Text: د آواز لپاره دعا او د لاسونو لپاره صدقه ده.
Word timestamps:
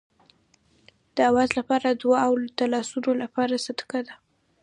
د 1.15 1.17
آواز 1.29 1.49
لپاره 1.59 1.87
دعا 2.01 2.21
او 2.27 2.33
د 2.59 2.61
لاسونو 2.73 3.11
لپاره 3.23 3.61
صدقه 3.65 3.99
ده. 4.07 4.15